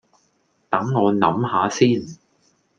[0.67, 2.17] 等我諗吓先